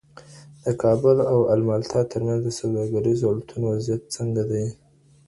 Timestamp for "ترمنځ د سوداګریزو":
2.11-3.25